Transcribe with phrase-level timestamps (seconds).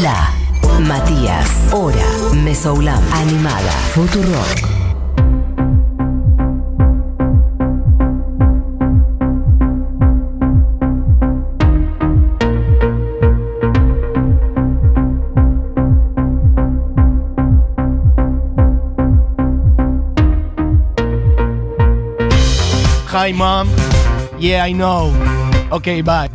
[0.00, 0.30] La
[0.80, 4.46] Matías, Hora, Mesoulam, Animada, Futurock.
[23.08, 23.68] Hi, mom.
[24.38, 25.12] Yeah, I know.
[25.72, 26.30] Okay, bye.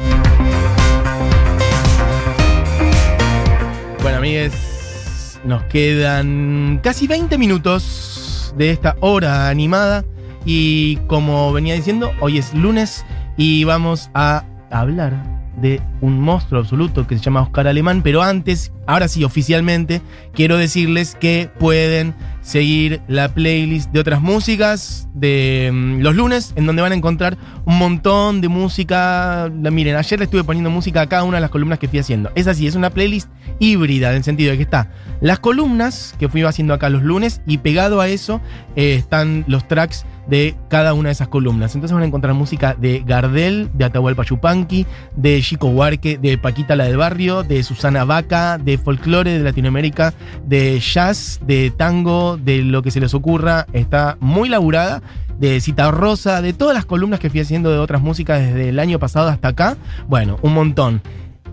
[4.08, 10.06] Bueno, amigues, nos quedan casi 20 minutos de esta hora animada.
[10.46, 17.06] Y como venía diciendo, hoy es lunes y vamos a hablar de un monstruo absoluto
[17.08, 18.02] que se llama Oscar Alemán.
[18.04, 20.02] Pero antes, ahora sí, oficialmente,
[20.34, 26.66] quiero decirles que pueden seguir la playlist de otras músicas de mm, los lunes, en
[26.66, 29.52] donde van a encontrar un montón de música.
[29.62, 32.00] La- Miren, ayer le estuve poniendo música a cada una de las columnas que fui
[32.00, 32.32] haciendo.
[32.36, 33.30] Es así, es una playlist
[33.60, 37.42] híbrida, en el sentido de que está las columnas que fui haciendo acá los lunes
[37.48, 38.40] y pegado a eso
[38.76, 41.74] eh, están los tracks de cada una de esas columnas.
[41.76, 46.76] Entonces van a encontrar música de Gardel, de Atahualpa Yupanqui, de Chico Huarque, de Paquita
[46.76, 50.14] la del Barrio, de Susana Vaca, de folclore de Latinoamérica,
[50.46, 53.66] de jazz, de tango, de lo que se les ocurra.
[53.74, 55.02] Está muy laburada.
[55.38, 58.80] De Cita Rosa, de todas las columnas que fui haciendo de otras músicas desde el
[58.80, 59.78] año pasado hasta acá.
[60.08, 61.00] Bueno, un montón.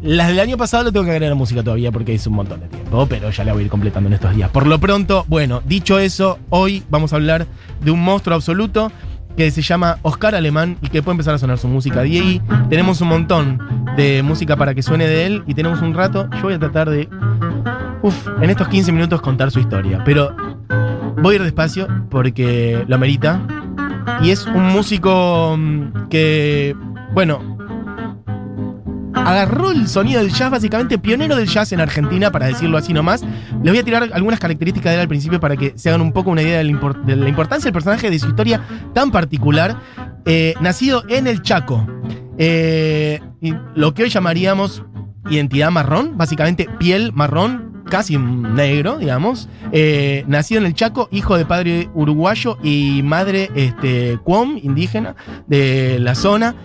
[0.04, 2.68] Las del año pasado le tengo que agregar música todavía porque es un montón de
[2.68, 4.50] tiempo, pero ya la voy a ir completando en estos días.
[4.50, 7.46] Por lo pronto, bueno, dicho eso, hoy vamos a hablar
[7.80, 8.92] de un monstruo absoluto
[9.34, 12.42] que se llama Oscar Alemán y que puede empezar a sonar su música de ahí.
[12.68, 13.58] Tenemos un montón
[13.96, 16.28] de música para que suene de él y tenemos un rato.
[16.34, 17.08] Yo voy a tratar de,
[18.02, 20.36] uf, en estos 15 minutos contar su historia, pero
[21.22, 23.40] voy a ir despacio porque lo amerita.
[24.22, 26.76] Y es un músico mm, que,
[27.14, 27.53] bueno,
[29.14, 33.22] agarró el sonido del jazz, básicamente pionero del jazz en Argentina, para decirlo así nomás.
[33.62, 36.12] Les voy a tirar algunas características de él al principio para que se hagan un
[36.12, 38.60] poco una idea de la, importancia del personaje, de su historia
[38.92, 39.76] tan particular.
[40.26, 41.86] Eh, nacido en el Chaco,
[42.38, 43.20] eh,
[43.74, 44.82] lo que hoy llamaríamos
[45.30, 49.48] identidad marrón, básicamente piel marrón, casi negro, digamos.
[49.72, 55.14] Eh, nacido en el Chaco, hijo de padre uruguayo y madre este, cuom, indígena
[55.46, 56.56] de la zona.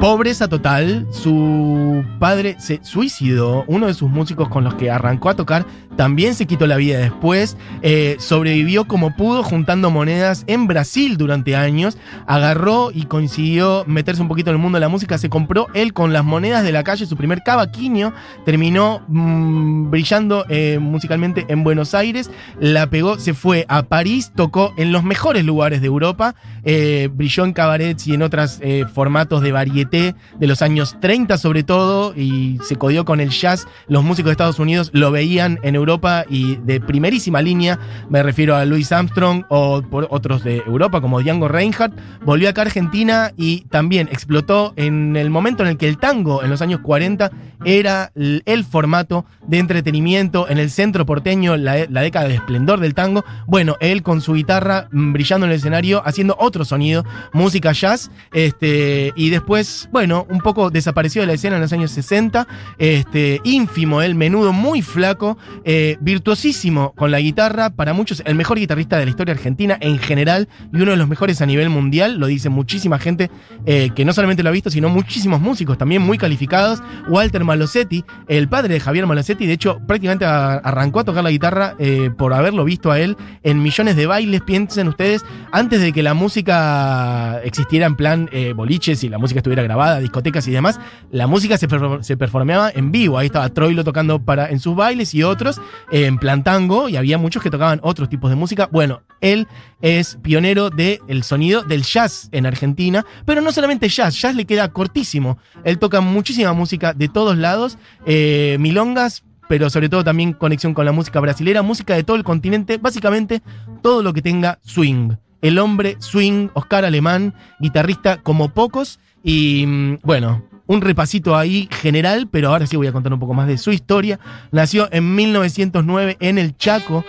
[0.00, 1.06] Pobreza total.
[1.10, 3.64] Su padre se suicidó.
[3.66, 5.66] Uno de sus músicos con los que arrancó a tocar
[5.96, 7.56] también se quitó la vida después.
[7.82, 11.98] Eh, sobrevivió como pudo juntando monedas en Brasil durante años.
[12.26, 15.18] Agarró y consiguió meterse un poquito en el mundo de la música.
[15.18, 18.12] Se compró él con las monedas de la calle su primer cavaquinho.
[18.44, 22.30] Terminó mm, brillando eh, musicalmente en Buenos Aires.
[22.58, 26.34] La pegó, se fue a París, tocó en los mejores lugares de Europa.
[26.64, 28.60] eh, brilló en cabarets y en otros
[28.94, 29.52] formatos de
[29.90, 32.14] de los años 30 sobre todo.
[32.16, 33.66] Y se codió con el jazz.
[33.88, 37.78] Los músicos de Estados Unidos lo veían en Europa y de primerísima línea.
[38.08, 41.94] Me refiero a Louis Armstrong o por otros de Europa como Django Reinhardt.
[42.24, 46.42] Volvió acá a Argentina y también explotó en el momento en el que el tango
[46.42, 47.30] en los años 40
[47.64, 52.94] era el formato de entretenimiento en el centro porteño, la, la década de esplendor del
[52.94, 53.24] tango.
[53.46, 58.10] Bueno, él con su guitarra mm, brillando en el escenario, haciendo otro sonido, música jazz,
[58.32, 62.46] este, y después, bueno, un poco desapareció de la escena en los años 60,
[62.78, 68.58] este, ínfimo, él, menudo, muy flaco, eh, virtuosísimo con la guitarra, para muchos el mejor
[68.58, 72.18] guitarrista de la historia argentina en general y uno de los mejores a nivel mundial,
[72.18, 73.30] lo dice muchísima gente
[73.66, 76.82] eh, que no solamente lo ha visto, sino muchísimos músicos también muy calificados.
[77.08, 81.74] Walter Malosetti, el padre de Javier Malosetti, de hecho prácticamente arrancó a tocar la guitarra
[81.78, 86.02] eh, por haberlo visto a él en millones de bailes, piensen ustedes, antes de que
[86.02, 90.78] la música existiera en plan boliches y la música estuviera grabada, discotecas y demás,
[91.10, 91.66] la música se,
[92.00, 93.18] se performeaba en vivo.
[93.18, 95.60] Ahí estaba Troilo tocando para, en sus bailes y otros
[95.90, 98.68] en plan tango y había muchos que tocaban otros tipos de música.
[98.70, 99.48] Bueno, él
[99.80, 104.68] es pionero del sonido del jazz en Argentina, pero no solamente jazz, jazz le queda
[104.68, 105.38] cortísimo.
[105.64, 110.86] Él toca muchísima música de todos lados, eh, milongas, pero sobre todo también conexión con
[110.86, 113.42] la música brasilera, música de todo el continente, básicamente
[113.82, 115.12] todo lo que tenga swing.
[115.42, 122.28] El hombre swing, Oscar Alemán, guitarrista como pocos, y mm, bueno, un repasito ahí general,
[122.30, 124.20] pero ahora sí voy a contar un poco más de su historia.
[124.52, 127.04] Nació en 1909 en el Chaco.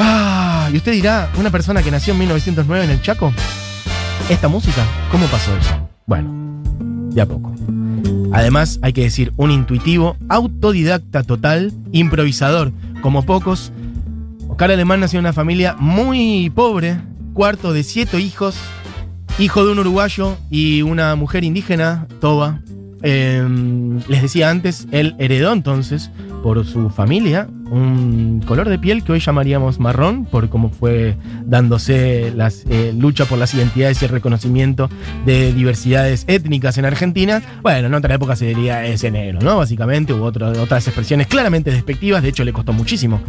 [0.00, 3.32] Ah, y usted dirá, una persona que nació en 1909 en el Chaco,
[4.28, 5.88] esta música, ¿cómo pasó eso?
[6.06, 6.62] Bueno,
[7.10, 7.54] de a poco.
[8.32, 13.72] Además, hay que decir, un intuitivo, autodidacta total, improvisador, como pocos.
[14.48, 17.00] Oscar Alemán nació en una familia muy pobre,
[17.32, 18.56] cuarto de siete hijos,
[19.38, 22.60] hijo de un uruguayo y una mujer indígena, Toba.
[23.02, 23.46] eh,
[24.08, 26.10] les decía antes, él heredó entonces
[26.42, 32.32] por su familia un color de piel que hoy llamaríamos marrón, por cómo fue dándose
[32.34, 34.88] la eh, lucha por las identidades y el reconocimiento
[35.26, 37.42] de diversidades étnicas en Argentina.
[37.62, 39.56] Bueno, en otra época se diría ese negro, ¿no?
[39.56, 43.20] Básicamente, hubo otras expresiones claramente despectivas, de hecho le costó muchísimo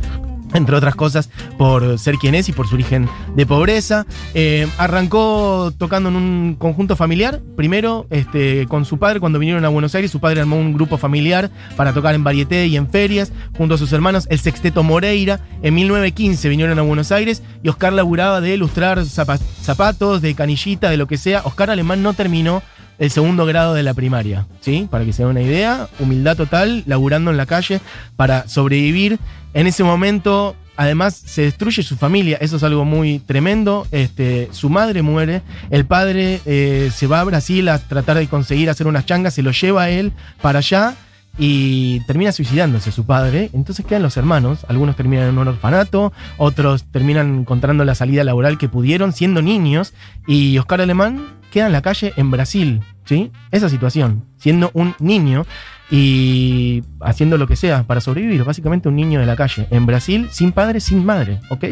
[0.53, 4.05] entre otras cosas, por ser quien es y por su origen de pobreza.
[4.33, 9.69] Eh, arrancó tocando en un conjunto familiar, primero este, con su padre cuando vinieron a
[9.69, 13.31] Buenos Aires, su padre armó un grupo familiar para tocar en varieté y en ferias,
[13.57, 15.39] junto a sus hermanos, el Sexteto Moreira.
[15.61, 20.97] En 1915 vinieron a Buenos Aires y Oscar laburaba de ilustrar zapatos, de canillita, de
[20.97, 21.41] lo que sea.
[21.43, 22.61] Oscar Alemán no terminó
[22.99, 24.87] el segundo grado de la primaria, ¿sí?
[24.89, 27.79] Para que se den una idea, humildad total, laburando en la calle
[28.15, 29.19] para sobrevivir.
[29.53, 33.87] En ese momento, además, se destruye su familia, eso es algo muy tremendo.
[33.91, 38.69] Este, su madre muere, el padre eh, se va a Brasil a tratar de conseguir
[38.69, 40.11] hacer unas changas, se lo lleva a él
[40.41, 40.95] para allá
[41.37, 43.49] y termina suicidándose su padre.
[43.53, 44.65] Entonces quedan los hermanos.
[44.67, 49.93] Algunos terminan en un orfanato, otros terminan encontrando la salida laboral que pudieron siendo niños.
[50.25, 53.31] Y Oscar Alemán queda en la calle en Brasil, ¿sí?
[53.51, 55.45] Esa situación, siendo un niño
[55.89, 60.27] y haciendo lo que sea para sobrevivir, básicamente un niño de la calle, en Brasil,
[60.31, 61.65] sin padre, sin madre, ¿ok?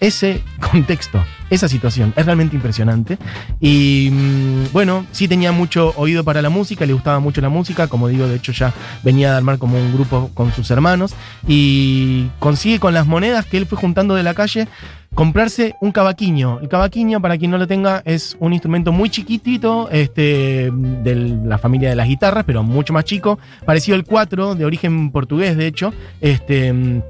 [0.00, 3.18] Ese contexto, esa situación, es realmente impresionante.
[3.60, 7.88] Y mm, bueno, sí tenía mucho oído para la música, le gustaba mucho la música,
[7.88, 8.72] como digo, de hecho ya
[9.02, 11.14] venía a armar como un grupo con sus hermanos.
[11.46, 14.68] Y consigue con las monedas que él fue juntando de la calle
[15.16, 16.60] comprarse un cavaquinho.
[16.60, 21.14] El cavaquinho, para quien no lo tenga, es un instrumento muy chiquitito, este, de
[21.44, 25.56] la familia de las guitarras, pero mucho más chico, parecido al cuatro, de origen portugués,
[25.56, 27.02] de hecho, este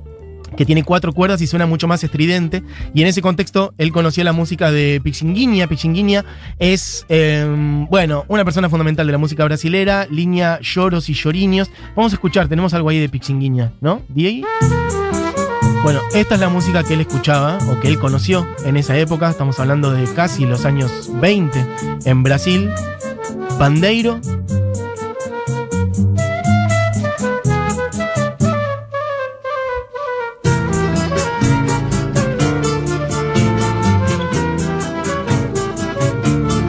[0.57, 2.63] que tiene cuatro cuerdas y suena mucho más estridente.
[2.95, 5.67] Y en ese contexto él conocía la música de Pichinguinha.
[5.67, 6.25] Pichinguinha
[6.59, 11.71] es, em, bueno, una persona fundamental de la música brasilera, línea lloros y lloriños.
[11.95, 14.03] Vamos a escuchar, tenemos algo ahí de Pichinguinha, ¿no?
[14.09, 14.47] ¿Diego?
[15.83, 19.31] Bueno, esta es la música que él escuchaba o que él conoció en esa época.
[19.31, 21.65] Estamos hablando de casi los años 20
[22.05, 22.71] en Brasil.
[23.59, 24.21] Bandeiro.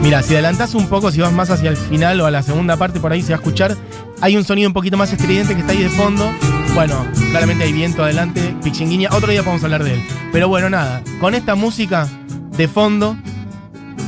[0.08, 2.78] Mira, si adelantas un poco, si vas más hacia el final o a la segunda
[2.78, 3.76] parte, por ahí se va a escuchar.
[4.22, 6.32] Hay un sonido un poquito más estridente que está ahí de fondo.
[6.74, 10.02] Bueno, claramente hay viento adelante, Pichinguinha, otro día podemos hablar de él.
[10.32, 12.08] Pero bueno, nada, con esta música
[12.56, 13.18] de fondo,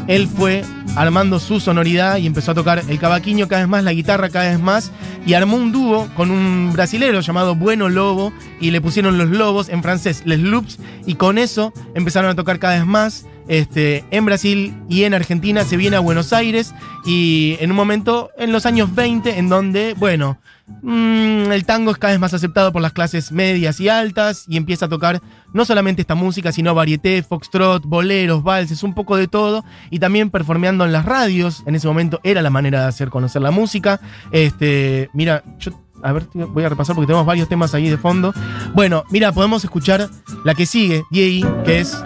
[0.07, 0.65] él fue
[0.97, 4.49] armando su sonoridad y empezó a tocar el cavaquinho cada vez más, la guitarra cada
[4.49, 4.93] vez más,
[5.27, 9.69] y armó un dúo con un brasilero llamado Bueno Lobo, y le pusieron los lobos
[9.69, 13.27] en francés, les loops, y con eso empezaron a tocar cada vez más.
[13.49, 18.31] Este, en Brasil y en Argentina se viene a Buenos Aires y en un momento
[18.39, 20.39] en los años 20 en donde, bueno,
[20.83, 24.57] Mm, el tango es cada vez más aceptado por las clases medias y altas y
[24.57, 25.21] empieza a tocar
[25.53, 30.31] no solamente esta música, sino varieté, foxtrot, boleros, valses, un poco de todo y también
[30.31, 31.63] performeando en las radios.
[31.67, 34.01] En ese momento era la manera de hacer conocer la música.
[34.33, 35.73] Este, mira, yo
[36.03, 38.33] a ver, voy a repasar porque tenemos varios temas ahí de fondo.
[38.75, 40.09] Bueno, mira, podemos escuchar
[40.45, 42.03] la que sigue, Diei, que es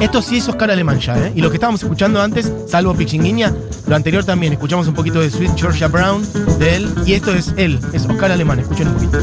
[0.00, 1.32] esto sí es Oscar Alemán ya, ¿eh?
[1.34, 3.54] Y lo que estábamos escuchando antes, salvo Pichinguinha,
[3.86, 6.26] lo anterior también, escuchamos un poquito de Sweet Georgia Brown
[6.58, 9.18] de él, y esto es él, es Oscar Alemán, escuchen un poquito.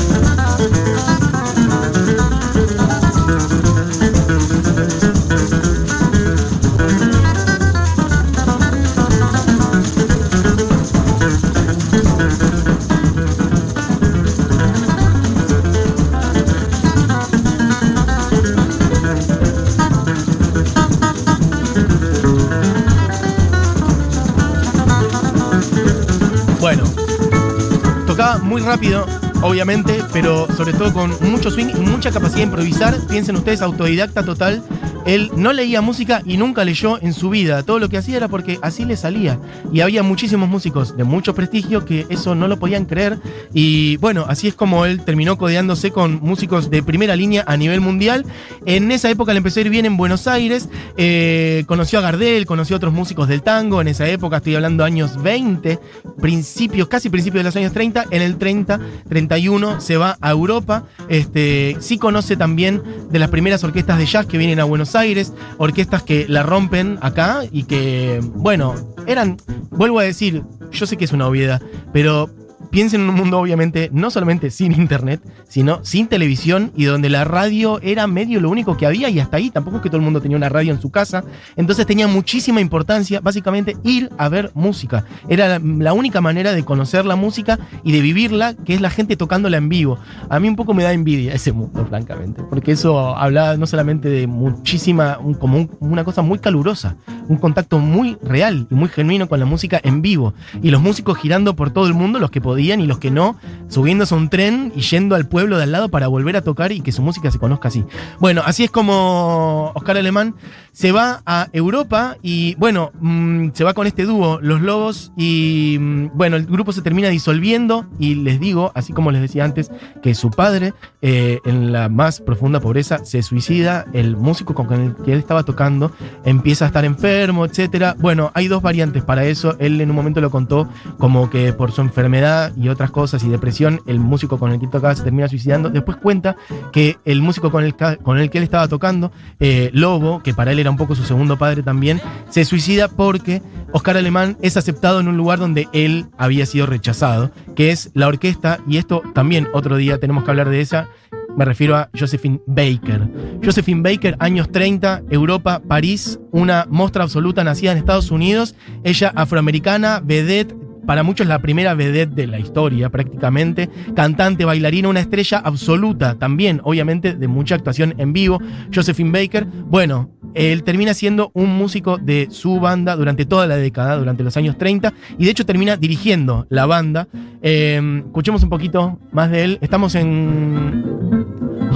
[28.67, 29.05] Rápido,
[29.41, 32.99] obviamente, pero sobre todo con mucho swing y mucha capacidad de improvisar.
[33.07, 34.61] Piensen ustedes, autodidacta total.
[35.07, 37.63] Él no leía música y nunca leyó en su vida.
[37.63, 39.39] Todo lo que hacía era porque así le salía.
[39.71, 43.17] Y había muchísimos músicos de mucho prestigio que eso no lo podían creer.
[43.53, 47.79] Y bueno, así es como él terminó codeándose con músicos de primera línea a nivel
[47.79, 48.25] mundial.
[48.65, 50.67] En esa época le empezó a ir bien en Buenos Aires.
[50.97, 53.79] Eh, conoció a Gardel, conoció a otros músicos del tango.
[53.79, 55.79] En esa época, estoy hablando años 20,
[56.19, 58.07] principios, casi principios de los años 30.
[58.11, 60.83] En el 30, 31 se va a Europa.
[61.07, 64.96] Este, sí conoce también de las primeras orquestas de jazz que vienen a Buenos Aires
[64.97, 68.75] Aires, orquestas que la rompen acá y que, bueno,
[69.05, 69.37] eran,
[69.69, 71.61] vuelvo a decir, yo sé que es una obviedad,
[71.93, 72.29] pero
[72.69, 77.23] piensen en un mundo obviamente no solamente sin internet, sino sin televisión y donde la
[77.23, 80.03] radio era medio lo único que había y hasta ahí tampoco es que todo el
[80.03, 81.23] mundo tenía una radio en su casa.
[81.55, 85.05] Entonces tenía muchísima importancia básicamente ir a ver música.
[85.29, 89.15] Era la, única manera de conocer la música y de vivirla, que es la gente
[89.15, 89.97] tocándola en vivo.
[90.29, 94.09] A mí un poco me da envidia ese mundo, francamente, porque eso hablaba no solamente
[94.09, 96.97] de muchísima, como un- una cosa muy calurosa,
[97.27, 100.33] un contacto muy real y muy genuino con la música en vivo.
[100.61, 103.37] Y los músicos girando por todo el mundo, los que podían y los que no,
[103.69, 106.71] subiéndose a un tren y yendo al pueblo de al lado para volver a tocar
[106.71, 107.83] y que su música se conozca así.
[108.19, 110.35] Bueno, así es como Oscar Alemán
[110.77, 115.75] se va a Europa y bueno, mm, se va con este dúo, Los Lobos, y
[115.79, 119.71] mm, bueno, el grupo se termina disolviendo y les digo, así como les decía antes,
[120.03, 124.95] que su padre eh, en la más profunda pobreza se suicida, el músico con el
[125.03, 125.91] que él estaba tocando
[126.25, 127.95] empieza a estar enfermo, etcétera.
[127.97, 130.69] Bueno, hay dos variantes para eso, él en un momento lo contó
[130.99, 134.67] como que por su enfermedad y otras cosas y depresión, el músico con el que
[134.67, 136.35] tocaba se termina suicidando, después cuenta
[136.71, 140.51] que el músico con el, con el que él estaba tocando, eh, Lobo, que para
[140.51, 144.99] él era un poco su segundo padre también, se suicida porque Oscar Alemán es aceptado
[144.99, 149.47] en un lugar donde él había sido rechazado, que es la orquesta, y esto también
[149.53, 150.89] otro día tenemos que hablar de esa.
[151.37, 153.07] Me refiero a Josephine Baker.
[153.43, 158.55] Josephine Baker, años 30, Europa, París, una mostra absoluta nacida en Estados Unidos.
[158.83, 160.55] Ella afroamericana, vedette,
[160.87, 166.61] para muchos la primera vedette de la historia prácticamente, cantante, bailarina, una estrella absoluta también,
[166.63, 168.39] obviamente de mucha actuación en vivo,
[168.73, 169.45] Josephine Baker.
[169.45, 174.37] Bueno, él termina siendo un músico de su banda durante toda la década, durante los
[174.37, 177.09] años 30, y de hecho termina dirigiendo la banda.
[177.41, 179.57] Eh, escuchemos un poquito más de él.
[179.61, 180.85] Estamos en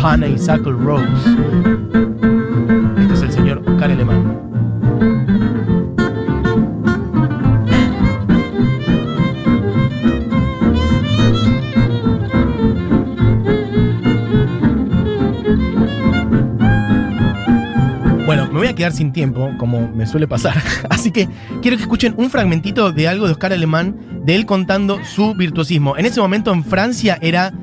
[0.02, 1.06] Honeysuckle Rose.
[2.98, 4.41] Este es el señor Oscar Alemán.
[18.76, 20.62] Quedar sin tiempo, como me suele pasar.
[20.90, 21.28] Así que
[21.62, 25.98] quiero que escuchen un fragmentito de algo de Oscar Alemán, de él contando su virtuosismo.
[25.98, 27.54] En ese momento en Francia era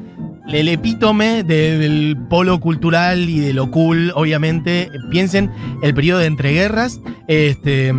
[0.48, 4.88] el epítome de- del polo cultural y de lo cool, obviamente.
[5.10, 5.50] Piensen
[5.82, 7.00] el periodo de entreguerras.
[7.26, 7.92] Este.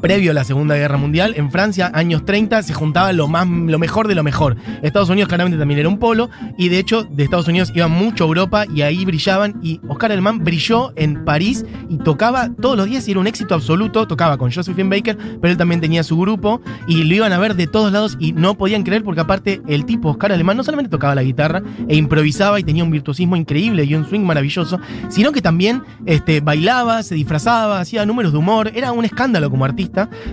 [0.00, 3.78] Previo a la Segunda Guerra Mundial, en Francia, años 30, se juntaba lo, más, lo
[3.78, 4.56] mejor de lo mejor.
[4.82, 8.24] Estados Unidos claramente también era un polo, y de hecho de Estados Unidos iba mucho
[8.24, 9.58] a Europa y ahí brillaban.
[9.62, 13.54] Y Oscar Alemán brilló en París y tocaba todos los días y era un éxito
[13.54, 14.06] absoluto.
[14.06, 17.56] Tocaba con Josephine Baker, pero él también tenía su grupo y lo iban a ver
[17.56, 20.90] de todos lados y no podían creer porque aparte el tipo Oscar Alemán no solamente
[20.90, 25.32] tocaba la guitarra e improvisaba y tenía un virtuosismo increíble y un swing maravilloso, sino
[25.32, 29.87] que también este, bailaba, se disfrazaba, hacía números de humor, era un escándalo como artista.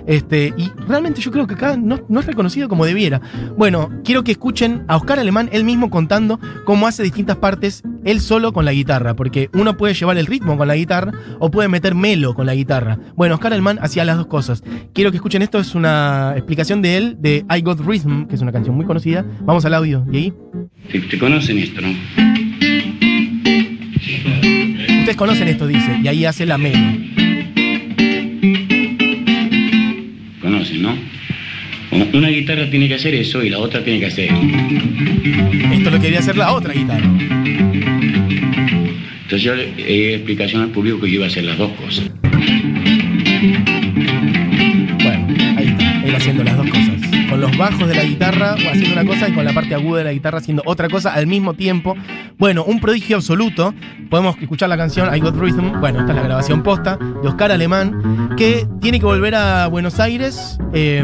[0.06, 3.22] Este, y realmente yo creo que acá no, no es reconocido como debiera.
[3.58, 8.22] Bueno, quiero que escuchen a Oscar Alemán él mismo contando cómo hace distintas partes él
[8.22, 11.68] solo con la guitarra, porque uno puede llevar el ritmo con la guitarra o puede
[11.68, 13.00] meter melo con la guitarra.
[13.16, 14.64] Bueno, Oscar Alemán hacía las dos cosas.
[14.94, 18.42] Quiero que escuchen esto, es una explicación de él de I Got Rhythm, que es
[18.42, 19.26] una canción muy conocida.
[19.42, 20.34] Vamos al audio, y ahí.
[20.92, 21.90] Te, te conocen esto, ¿no?
[25.00, 27.15] Ustedes conocen esto, dice, y ahí hace la melo.
[30.80, 30.98] ¿No?
[32.14, 34.30] Una- guitarra tiene que hacer eso y la otra tiene que hacer.
[35.72, 37.10] Esto lo quería hacer la otra guitarra.
[39.24, 42.10] Entonces yo le di explicación al público que yo iba a hacer las dos cosas.
[47.58, 50.40] Bajos de la guitarra haciendo una cosa y con la parte aguda de la guitarra
[50.40, 51.96] haciendo otra cosa al mismo tiempo.
[52.38, 53.74] Bueno, un prodigio absoluto.
[54.10, 55.80] Podemos escuchar la canción I Got Rhythm.
[55.80, 60.00] Bueno, esta es la grabación posta de Oscar Alemán, que tiene que volver a Buenos
[60.00, 61.04] Aires, eh,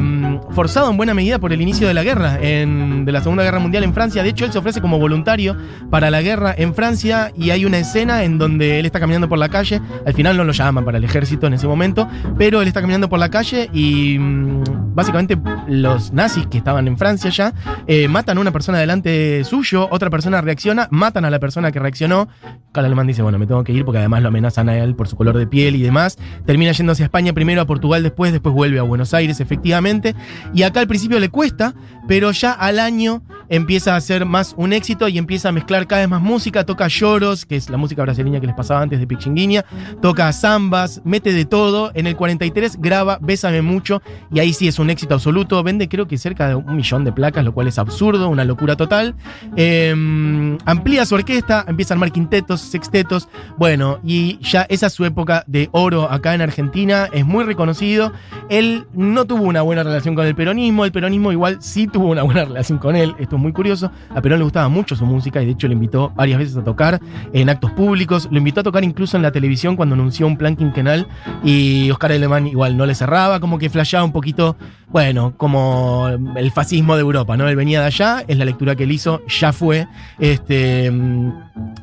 [0.51, 3.83] forzado en buena medida por el inicio de la guerra, de la Segunda Guerra Mundial
[3.83, 4.23] en Francia.
[4.23, 5.55] De hecho, él se ofrece como voluntario
[5.89, 9.37] para la guerra en Francia y hay una escena en donde él está caminando por
[9.37, 9.81] la calle.
[10.05, 13.09] Al final no lo llaman para el ejército en ese momento, pero él está caminando
[13.09, 17.53] por la calle y mm, básicamente los nazis que estaban en Francia ya
[17.87, 21.79] eh, matan a una persona delante suyo, otra persona reacciona, matan a la persona que
[21.79, 22.27] reaccionó.
[22.71, 25.07] Carl Alemán dice, bueno, me tengo que ir porque además lo amenazan a él por
[25.07, 26.17] su color de piel y demás.
[26.45, 30.15] Termina yéndose a España primero, a Portugal después, después vuelve a Buenos Aires efectivamente.
[30.53, 31.73] Y acá al principio le cuesta,
[32.07, 36.01] pero ya al año empieza a ser más un éxito y empieza a mezclar cada
[36.01, 39.05] vez más música, toca lloros, que es la música brasileña que les pasaba antes de
[39.05, 39.65] Pichinguinha,
[40.01, 44.79] toca zambas, mete de todo, en el 43 graba Bésame mucho y ahí sí es
[44.79, 47.77] un éxito absoluto, vende creo que cerca de un millón de placas, lo cual es
[47.77, 49.15] absurdo, una locura total.
[49.57, 53.27] Em, amplía su orquesta, empieza a armar quintetos, sextetos,
[53.57, 58.13] bueno, y ya esa es su época de oro acá en Argentina, es muy reconocido.
[58.49, 62.23] Él no tuvo una buena relación con el peronismo, el peronismo igual sí tuvo una
[62.23, 65.41] buena relación con él, esto es muy curioso, a Perón le gustaba mucho su música
[65.41, 66.99] y de hecho le invitó varias veces a tocar
[67.33, 70.55] en actos públicos, lo invitó a tocar incluso en la televisión cuando anunció un plan
[70.55, 71.07] quinquenal
[71.43, 74.55] y Oscar Alemán igual no le cerraba, como que flasheaba un poquito,
[74.91, 77.47] bueno, como el fascismo de Europa, ¿no?
[77.47, 79.87] Él venía de allá, es la lectura que él hizo, ya fue.
[80.19, 81.31] Este, mm,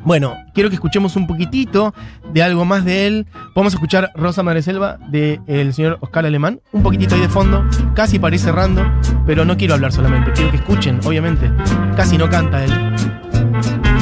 [0.05, 1.95] bueno, quiero que escuchemos un poquitito
[2.33, 3.27] de algo más de él.
[3.55, 8.19] Vamos a escuchar Rosa Selva del señor Oscar Alemán, un poquitito ahí de fondo, casi
[8.19, 8.83] para ir cerrando,
[9.27, 11.51] pero no quiero hablar solamente, quiero que escuchen, obviamente.
[11.97, 12.73] Casi no canta él,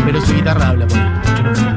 [0.05, 1.75] pero su guitarra habla por él.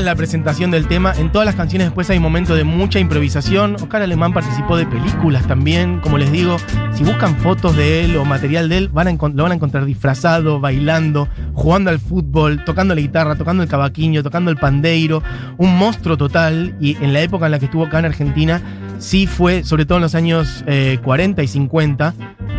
[0.00, 1.12] Es la presentación del tema.
[1.18, 3.74] En todas las canciones después hay un momento de mucha improvisación.
[3.74, 6.00] Oscar Alemán participó de películas también.
[6.00, 6.56] Como les digo,
[6.94, 10.58] si buscan fotos de él o material de él, van lo van a encontrar disfrazado,
[10.58, 15.22] bailando, jugando al fútbol, tocando la guitarra, tocando el cavaquinho, tocando el pandeiro.
[15.58, 16.74] Un monstruo total.
[16.80, 18.62] Y en la época en la que estuvo acá en Argentina,
[19.00, 22.14] sí fue, sobre todo en los años eh, 40 y 50,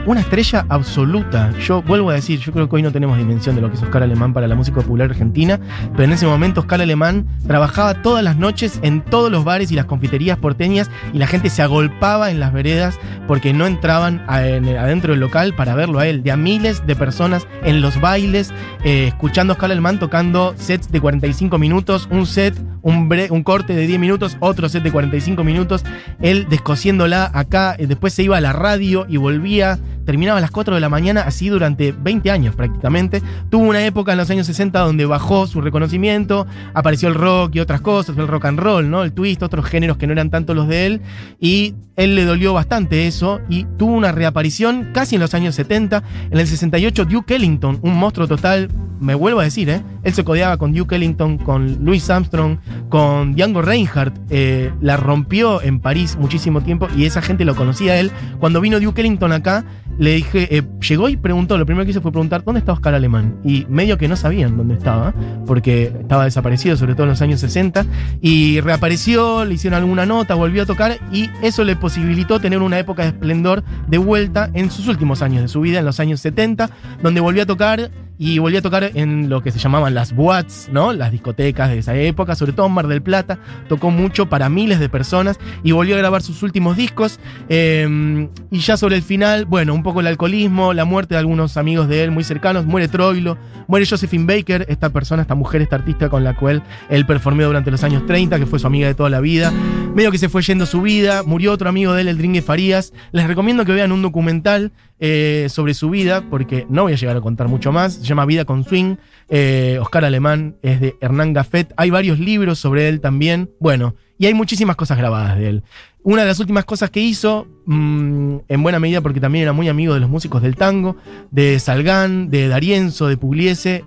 [0.06, 1.54] una estrella absoluta.
[1.60, 3.84] Yo vuelvo a decir, yo creo que hoy no tenemos dimensión de lo que es
[3.84, 5.60] Oscar Alemán para la música popular argentina,
[5.92, 9.76] pero en ese momento Oscar Alemán trabajaba todas las noches en todos los bares y
[9.76, 15.12] las confiterías porteñas y la gente se agolpaba en las veredas porque no entraban adentro
[15.14, 16.24] del local para verlo a él.
[16.24, 18.52] De a miles de personas en los bailes,
[18.84, 23.88] eh, escuchando a Oscar Alemán tocando sets de 45 minutos, un set, un, corte de
[23.88, 25.84] 10 minutos, otro set de 45 minutos,
[26.20, 29.80] él descosiéndola acá, eh, después se iba a la radio y volvía,
[30.12, 33.22] terminaba a las 4 de la mañana, así durante 20 años prácticamente.
[33.50, 37.62] Tuvo una época en los años 60 donde bajó su reconocimiento, apareció el rock y
[37.62, 39.04] otras cosas, el rock and roll, ¿no?
[39.04, 41.02] El twist, otros géneros que no eran tanto los de él,
[41.40, 46.04] y él le dolió bastante eso y tuvo una reaparición casi en los años 70.
[46.30, 48.70] En el 68, Duke Ellington, un monstruo total,
[49.02, 49.82] me vuelvo a decir, ¿eh?
[50.04, 55.62] Él se codeaba con Duke Ellington, con Louis Armstrong, con Django Reinhardt, eh, la rompió
[55.62, 58.12] en París muchísimo tiempo y esa gente lo conocía a él.
[58.40, 59.66] Cuando vino Duke Ellington acá,
[60.02, 62.96] le dije, eh, llegó y preguntó, lo primero que hizo fue preguntar, ¿dónde está Oscar
[62.96, 63.36] Alemán?
[63.44, 65.14] Y medio que no sabían dónde estaba,
[65.46, 67.86] porque estaba desaparecido, sobre todo en los años 60,
[68.20, 72.80] y reapareció, le hicieron alguna nota, volvió a tocar, y eso le posibilitó tener una
[72.80, 76.20] época de esplendor de vuelta en sus últimos años de su vida, en los años
[76.22, 76.72] 70,
[77.04, 77.92] donde volvió a tocar
[78.24, 80.94] y volvió a tocar en lo que se llamaban las boats, ¿no?
[80.94, 84.80] Las discotecas de esa época, sobre todo en Mar del Plata, tocó mucho para miles
[84.80, 87.20] de personas y volvió a grabar sus últimos discos.
[87.50, 91.58] eh, y ya sobre el final, bueno, un poco el alcoholismo, la muerte de algunos
[91.58, 95.78] amigos de él muy cercanos, muere Troilo, muere Josephine Baker, esta persona, esta mujer, esta
[95.78, 98.94] artista con la cual él performeó durante los años 30, que fue su amiga de
[98.94, 99.52] toda la vida.
[99.96, 102.94] Medio que se fue yendo su vida, murió otro amigo de él, el Dringue Farías.
[103.12, 107.18] Les recomiendo que vean un documental eh, sobre su vida, porque no voy a llegar
[107.18, 108.02] a contar mucho más.
[108.12, 108.98] Llama Vida con Swing.
[109.30, 111.74] Eh, Oscar Alemán es de Hernán Gaffet.
[111.78, 113.50] Hay varios libros sobre él también.
[113.60, 115.64] Bueno, y hay muchísimas cosas grabadas de él.
[116.04, 119.70] Una de las últimas cosas que hizo, mm, en buena medida porque también era muy
[119.70, 120.98] amigo de los músicos del tango,
[121.32, 123.86] de Salgán, de Darienzo, de Pugliese.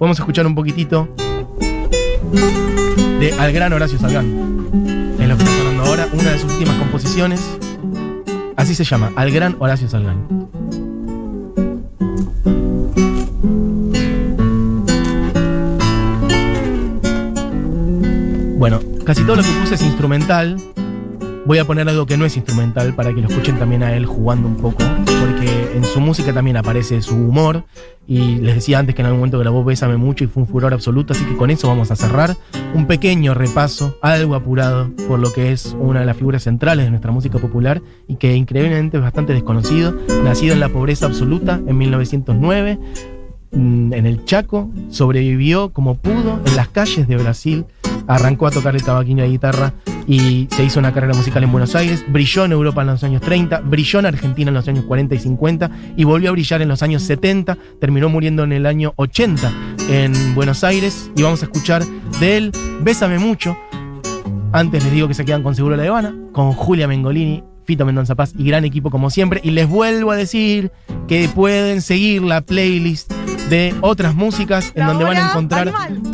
[0.00, 1.08] Vamos a escuchar un poquitito
[3.20, 4.26] de Al gran Horacio Salgán.
[5.20, 7.58] Es lo que está sonando ahora, una de sus últimas composiciones.
[8.56, 10.87] Así se llama, Al gran Horacio Salgán.
[19.08, 20.58] Casi todo lo que puse es instrumental.
[21.46, 24.04] Voy a poner algo que no es instrumental para que lo escuchen también a él
[24.04, 24.84] jugando un poco,
[25.18, 27.64] porque en su música también aparece su humor.
[28.06, 30.74] Y les decía antes que en algún momento grabó Bésame mucho y fue un furor
[30.74, 32.36] absoluto, así que con eso vamos a cerrar
[32.74, 36.90] un pequeño repaso, algo apurado, por lo que es una de las figuras centrales de
[36.90, 39.96] nuestra música popular y que increíblemente es bastante desconocido.
[40.22, 43.17] Nacido en la pobreza absoluta en 1909, mm,
[43.52, 47.64] en el Chaco, sobrevivió como pudo en las calles de Brasil,
[48.06, 49.74] arrancó a tocar el cavaquinho de guitarra
[50.06, 53.20] y se hizo una carrera musical en Buenos Aires, brilló en Europa en los años
[53.20, 56.68] 30, brilló en Argentina en los años 40 y 50 y volvió a brillar en
[56.68, 59.52] los años 70, terminó muriendo en el año 80
[59.90, 61.84] en Buenos Aires y vamos a escuchar
[62.20, 63.58] de él Bésame mucho.
[64.52, 68.14] Antes les digo que se quedan con Seguro La Habana, con Julia Mengolini, Fito Mendonza
[68.14, 69.40] Paz y gran equipo como siempre.
[69.42, 70.72] Y les vuelvo a decir
[71.06, 73.12] que pueden seguir la playlist
[73.48, 75.72] de otras músicas en donde van a encontrar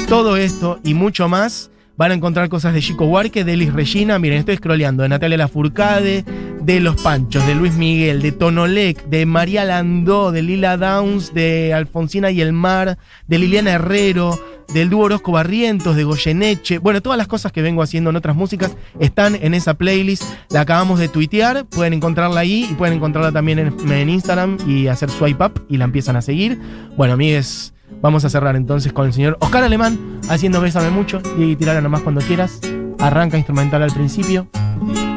[0.08, 1.70] todo esto y mucho más.
[1.96, 5.38] Van a encontrar cosas de Chico Huarque, de Elis Regina, miren, estoy scrolleando, de Natalia
[5.38, 6.24] Lafourcade,
[6.60, 11.72] de Los Panchos, de Luis Miguel, de Tonolec, de María Landó, de Lila Downs, de
[11.72, 14.40] Alfonsina y el Mar, de Liliana Herrero,
[14.72, 16.78] del dúo Orozco Barrientos, de Goyeneche.
[16.78, 20.24] Bueno, todas las cosas que vengo haciendo en otras músicas están en esa playlist.
[20.50, 24.88] La acabamos de tuitear, pueden encontrarla ahí y pueden encontrarla también en, en Instagram y
[24.88, 26.58] hacer swipe up y la empiezan a seguir.
[26.96, 31.20] Bueno, amigues, Vamos a cerrar entonces con el señor Oscar Alemán haciendo Bésame mucho.
[31.38, 32.60] Y tirarla nomás cuando quieras.
[32.98, 34.48] Arranca instrumental al principio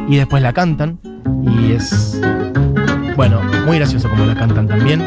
[0.07, 0.99] y después la cantan.
[1.43, 2.19] Y es.
[3.15, 5.03] Bueno, muy gracioso como la cantan también.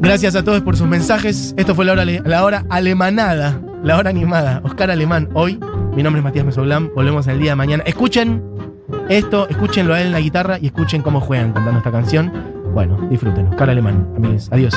[0.00, 1.54] Gracias a todos por sus mensajes.
[1.56, 4.60] Esto fue la hora, la hora alemanada, la hora animada.
[4.64, 5.58] Oscar Alemán hoy.
[5.96, 6.90] Mi nombre es Matías Mesoblán.
[6.94, 7.82] Volvemos el día de mañana.
[7.86, 8.42] Escuchen
[9.08, 12.32] esto, escúchenlo a él en la guitarra y escuchen cómo juegan cantando esta canción.
[12.74, 13.46] Bueno, disfruten.
[13.48, 14.48] Oscar Alemán, amigos.
[14.52, 14.74] Adiós.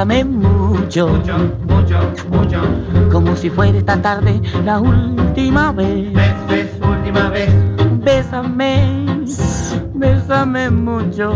[0.00, 1.36] Bésame mucho, mucho,
[1.68, 1.98] mucho,
[2.30, 2.62] mucho.
[3.12, 6.10] como si fuera esta tarde la última vez.
[6.14, 7.50] Ves, ves, última vez.
[8.02, 9.04] Bésame,
[9.92, 11.34] bésame mucho.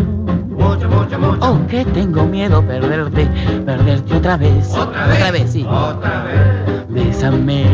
[0.49, 1.39] Mucho, mucho, mucho.
[1.43, 3.29] Oh, que tengo miedo perderte,
[3.67, 4.75] perderte otra vez.
[4.75, 5.17] Otra vez.
[5.19, 5.67] Otra vez, sí.
[5.69, 6.89] Otra vez.
[6.89, 7.67] Bésame,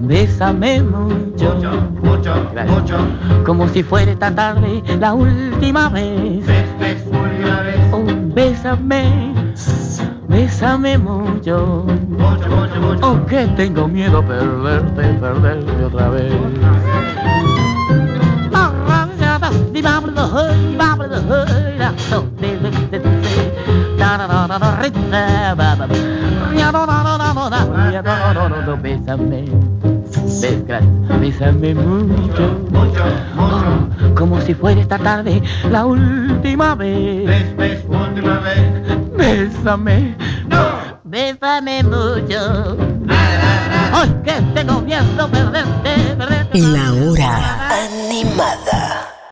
[0.00, 1.54] bésame mucho.
[1.56, 1.70] Mucho,
[2.02, 2.80] mucho, Gracias.
[2.80, 2.96] mucho.
[3.44, 6.46] Como si fuera esta tarde la última vez.
[6.46, 7.76] Ves, ves, última vez.
[7.92, 9.23] Oh, bésame,
[10.34, 11.84] bésame mucho.
[11.86, 13.08] Mucho, mucho, mucho.
[13.08, 16.32] Oh, que tengo miedo perderte, perderte otra vez.
[28.82, 29.44] Bésame,
[30.40, 34.14] bes- bésame mucho, Mucho, mucho.
[34.14, 37.24] como si fuera esta tarde la última vez.
[38.24, 39.10] Vez.
[39.16, 40.16] Bésame,
[40.48, 40.98] No.
[41.04, 42.76] bésame mucho.
[43.92, 46.58] Ay, que tengo miedo perderte, perderte.
[46.58, 48.93] La hora animada.